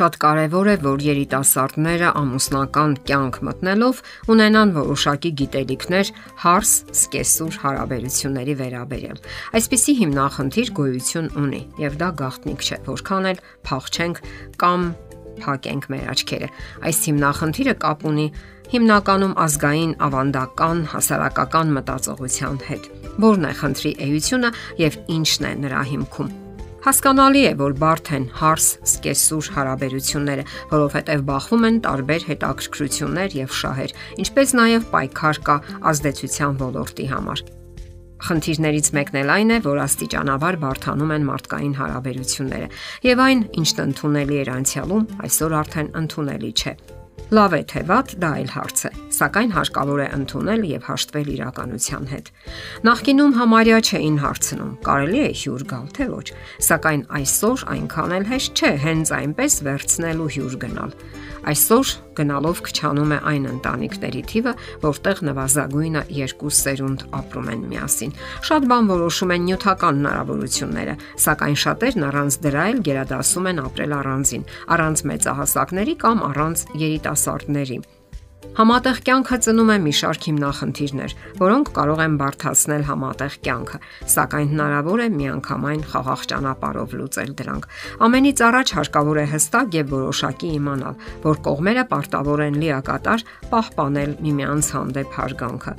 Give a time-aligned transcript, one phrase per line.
[0.00, 3.98] Շատ կարևոր է, որ երիտասարդները ամուսնական կյանք մտնելով
[4.32, 9.20] ունենան որոշակի գիտելիքներ հարս սկեսուր հարաբերությունների վերաբերյալ։
[9.60, 14.24] Այսպիսի հիմնախնդիր գոյություն ունի, եւ դա գաղտնիք չէ, որքան էլ փախչենք
[14.64, 14.90] կամ
[15.44, 16.52] փակենք մեր աչքերը։
[16.88, 18.28] Այս հիմնախնդիրը կապ ունի
[18.72, 26.38] հիմնականում ազգային ավանդական հասարակական մտածողության հետ։ Որն է խնդրի էությունը եւ ինչն է նրա հիմքում։
[26.80, 33.92] Հասկանալի է, որ բարդ են հարս սկեսուր հարաբերությունները, որովհետև բախվում են տարբեր հետաքրքրություններ եւ շահեր,
[34.24, 35.56] ինչպես նաեւ պայքար կա
[35.90, 37.42] ազդեցության ոլորտի համար։
[38.20, 42.70] Խնդիրներից մեկն էլ այն է, որ աստիճանաբար բարթանում են մարդկային հարաբերությունները,
[43.10, 46.74] եւ այն, ինչն ընդունելի էր անցյալում, այսօր արդեն ընդունելի չէ։
[47.30, 52.08] Լավ է թե վատ, դա այլ հարց է, սակայն հարկավոր է ընդունել եւ հաշտվել իրականության
[52.10, 52.30] հետ։
[52.90, 56.26] Նախկինում համարյա չէին հարցնում, կարելի է հյուր գալ թե ոչ,
[56.66, 60.96] սակայն այսօր այնքան էլ հեշտ չէ հենց այնպես վերցնել ու հյուր գնալ։
[61.40, 68.12] Այսօր գնալով քչանում է այն ընտանիքների թիվը, որտեղ նվազագույնը երկու սերունդ ապրում են միասին։
[68.50, 74.44] Շատ բան որոշում են նյութական հնարավորությունները, սակայն շատերն առանց դրա էլ գերադասում են ապրել առանձին,
[74.76, 76.64] առանց մեծահասակների կամ առանց
[77.20, 77.80] երիտասարդների։
[78.56, 83.78] Համատեղ կյանքը ծնում է մի շարք հիմնախնդիրներ, որոնք կարող են բարթացնել համատեղ կյանքը,
[84.14, 87.68] սակայն հնարավոր է միանգամայն խաղաղ ճանապարհով լուծել դրանք։
[88.08, 90.98] Ամենից առաջ հարկավոր է հստակ եւ որոշակի իմանալ,
[91.28, 95.78] որ կողմերը պարտավոր են լիակատար պահպանել միմյանց հանդեպ հարգանքը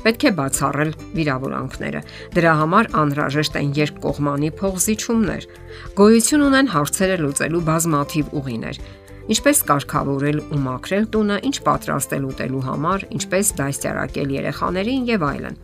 [0.00, 2.00] պետք է բացառել վիրավորանքները։
[2.36, 5.46] Դրա համար անհրաժեշտ են երկկողմանի փողզիչումներ։
[6.00, 8.80] Գոյություն ունեն հարցերը լուծելու բազմաթիվ ուղիներ,
[9.30, 15.60] ինչպես կարգավորել ու մաքրել տունը, ինչ պատրաստել ուտելու համար, ինչպես դաստիարակել երեխաներին եւ այլն։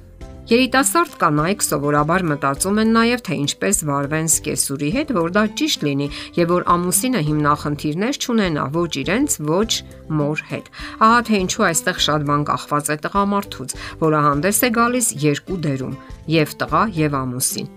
[0.47, 6.07] Երիտասարդ կանայք սովորաբար մտածում են նաև թե ինչպես վարվեն սկեսուրի հետ, որ դա ճիշտ լինի
[6.37, 9.73] եւ որ ամուսինը հիմնախնդիրներ չունենա ոչ իրենց, ոչ
[10.21, 10.71] մոր հետ։
[11.03, 13.75] Ահա թե ինչու այստեղ շատ բան կախված է տղամարդուց,
[14.07, 15.99] որը հանդես է գալիս երկու դերում՝
[16.37, 17.69] եւ տղա եւ ամուսին։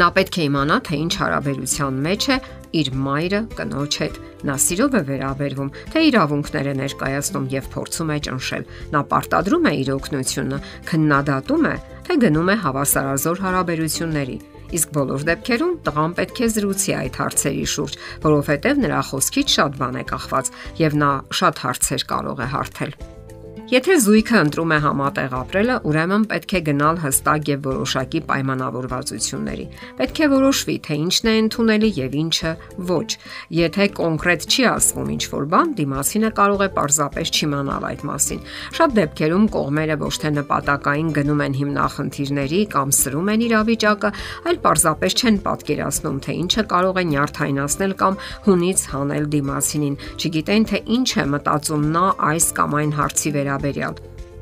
[0.00, 2.36] Նա պետք է իմանա, թե ինչ հարաբերության մեջ է
[2.76, 8.18] իր մայրը կնոջ հետ։ Նա սիրով է վերաբերվում, թե իրավունքներ է ներկայացնում եւ փորձում է
[8.26, 8.64] ճնշել։
[8.94, 10.60] Նա պարտադրում է իր օգնությունը,
[10.90, 11.74] քննադատում է,
[12.08, 14.38] թե գնում է հավասարազոր հարաբերությունների։
[14.70, 19.98] Իսկ բոլոր դեպքերում տղան պետք է զրուցի այդ հարցերի շուրջ, որովհետև նրա խոսքից շատ բան
[19.98, 22.94] է կախված եւ նա շատ հարցեր կարող է հարթել։
[23.70, 29.66] Եթե զույգը ընտրում է համատեղ ապրելը, ուրեմն պետք է գնալ հստակ եւ որոշակի պայմանավորվածությունների։
[30.00, 32.52] Պետք է որոշվի, թե ինչն է ընդունելի եւ ինչը
[32.90, 33.10] ոչ։
[33.54, 38.42] Եթե կոնկրետ չի ասվում ինչ որ բան, դիմասինը կարող է պարզապես չիմանալ այդ մասին։
[38.74, 44.12] Շատ դեպքերում կողմերը ոչ թե նպատակային գնում են հիմնախնդիրների կամ սրում են իրավիճակը,
[44.50, 48.20] այլ պարզապես չեն պատկերացնում, թե ինչը կարող է նյարդայնացնել կամ
[48.50, 54.00] հունից հանել դիմասինին։ Չգիտեն, թե ինչ է մտածում նա այս կամ այն հարցի վերաբերյալ վերաբերյալ։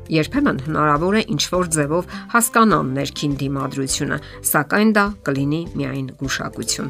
[0.09, 4.15] Երբեմն հնարավոր է ինչ-որ ձևով հասկանան ներքին դիմադրությունը,
[4.49, 6.87] սակայն դա կլինի միայն գուշակություն։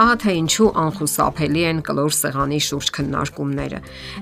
[0.00, 3.80] Ահա թե ինչու անխուսափելի են կլոր սեղանի շուրջ քննարկումները։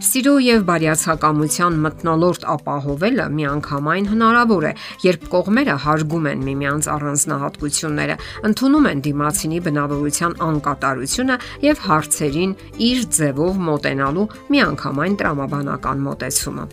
[0.09, 4.75] Սիրո եւ բարյացակամության մտնոլորտ ապահովելը միանգամայն հնարավոր է,
[5.06, 8.19] երբ կողմերը հարգում են միմյանց առանձնահատկությունները,
[8.50, 11.38] ընդունում են դիմացինի բնավորության անկատարությունը
[11.70, 12.59] եւ հարցերին
[12.91, 16.70] իր ձևով մոտենալու միանգամայն տրամաբանական մոտեցումը։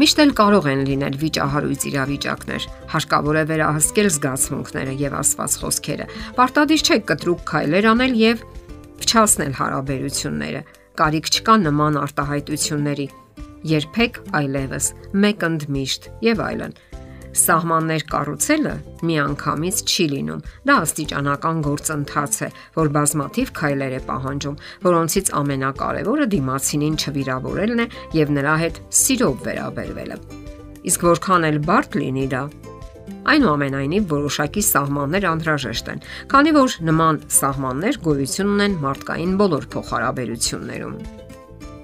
[0.00, 6.06] Միշտ էլ կարող են լինել վիճահարույց իրավիճակներ։ Հարկավոր է վերահսկել զգացմունքները եւ ասված խոսքերը։
[6.38, 8.46] Պարտադիր չէ կտրուկ քայլեր անել եւ
[9.02, 10.62] փչացնել հարաբերությունները։
[11.02, 13.06] Կարիք չկա նման արտահայտությունների։
[13.72, 14.88] Երբեք այլևս
[15.22, 16.74] մեկ ընդմիշտ եւ այլն
[17.32, 18.72] Սահմաններ կառուցելը
[19.08, 26.98] միանգամից չի լինում։ Դա աստիճանական գործընթաց է, որ բազմաթիվ քայլեր է պահանջում, որոնցից ամենակարևորը դիմացինին
[27.00, 27.86] չվիրավորելն է
[28.20, 30.20] եւ նրա հետ սիրով վերաբերվելը։
[30.92, 32.44] Իսկ որքան էլ բարդ լինի դա,
[33.32, 36.02] Այնուամենայնիվ որոշակի սահմաններ անհրաժեշտ են,
[36.32, 41.21] քանի որ նման սահմաններ գոյություն ունեն մարդկային բոլոր փոխհարաբերություններում։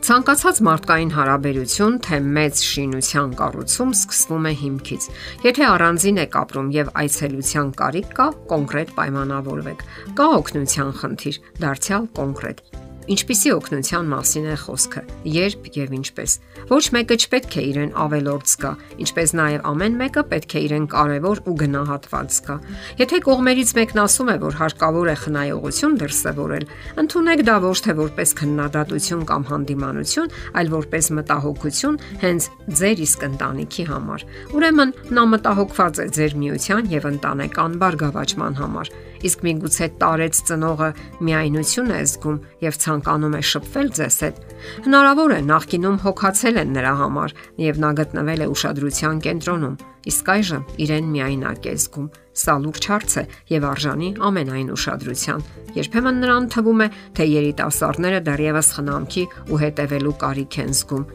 [0.08, 5.08] Ցանկացած մարդկային հարաբերություն, թե մեծ շինության կառուցում սկսվում է հիմքից։
[5.44, 12.77] Եթե առանձին եք ապրում եւ այցելության կարիք կա, կոնկրետ պայմանավորվեք։ Կա օգնության խնդիր, դարձյալ կոնկրետ։
[13.08, 15.02] Ինչպիսի օգնության մասին է խոսքը,
[15.32, 16.32] երբ եւ ինչպես։
[16.69, 18.72] Ոչ մեկը չպետք է իրեն ավելորդ զգա,
[19.05, 22.56] ինչպես նաեւ ամեն մեկը պետք է իրեն կարևոր ու գնահատված զգա։
[23.00, 26.69] Եթե կողմերից մեկն ասում է, որ հարկավոր է խնայողություն դրսևորել,
[27.00, 33.84] ընդունեք դա ոչ թե որպես քննադատություն կամ հանդիմանություն, այլ որպես մտահոգություն հենց ձեր իսկ ընտանիքի
[33.88, 40.88] համար։ Ուրեմն նա մտահոգված է ձեր միության եւ ընտանեկան բարգավաճման համար իսկ միգուցե տարեց ծնողը
[41.26, 44.38] միայնություն է զգում եւ ցանկանում ցանկանում է շփվել ձեզ հետ,
[44.84, 49.78] հնարավոր է նախկինում հոգացել են նրա համար եւ նա գտնվել է ուշադրության կենտրոնում,
[50.08, 53.24] իսկ այժմ իրեն միայնակ է զգում։ Սա լուրջ հարց է
[53.54, 55.46] եւ արժանի ամենայն ուշադրության։
[55.78, 61.08] Երբեմն նրան թվում է, թե երիտասարդները դեռևս խնամքի ու հետևելու կարիք են զգում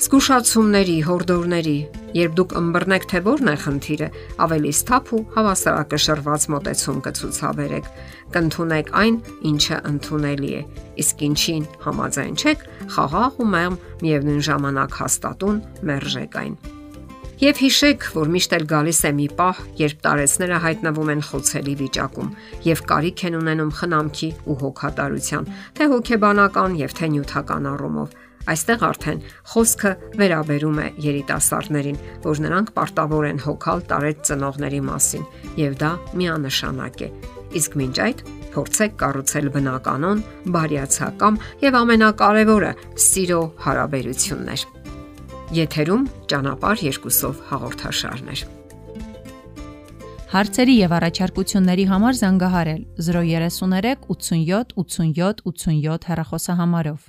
[0.00, 1.78] Զգուշացումների, հորդորների,
[2.16, 4.08] երբ դուք ըմբռնեք, թե որն է խնդիրը,
[4.46, 7.92] ավելի սթափ ու հավասարակշռված մոտեցում կցուցաբերեք։
[8.34, 9.20] Կընդունեք այն,
[9.50, 10.64] ինչը ընդունելի է։
[11.04, 12.66] Իսկ ինչին համաձայն չեք,
[12.96, 16.60] խաղաղ ու մեղմ միևնույն ժամանակ հաստատուն մերժեք այն։
[17.40, 22.34] Եվ հիշեք, որ միշտ էլ գալիս է մի պահ, երբ տարեցները հայտնվում են խոցելի վիճակում
[22.66, 25.48] եւ կարիք են ունենում խնամքի ու հոգատարության,
[25.80, 28.18] թե հոգեբանական եւ թե նյութական առումով
[28.48, 29.18] Այստեղ արդեն
[29.52, 35.26] խոսքը վերաբերում է երիտասարդներին, որ նրանք պարտավոր են հոգալ տարեց ծնողների մասին,
[35.60, 35.90] եւ դա
[36.20, 37.08] միանշանակ է։
[37.60, 38.22] Իսկ մինչ այդ
[38.54, 40.22] փորձեք կառուցել բնականon,
[40.54, 42.72] բարյացակամ եւ ամենակարևորը՝
[43.10, 44.64] սիրո հարաբերություններ։
[45.60, 48.42] Եթերում ճանապար երկուսով հաղորդաշարներ։
[50.30, 56.98] Հարցերի եւ առաջարկությունների համար զանգահարել 033 87 87 87 հեռախոսահամարով։